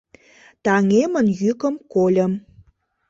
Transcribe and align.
Таҥемын 0.63 1.27
йӱкым 1.41 1.75
кольым. 1.93 2.33